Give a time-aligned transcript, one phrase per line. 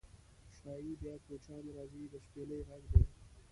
[0.57, 3.01] شایي بیا کوچیان راځي د شپیلۍ غږدی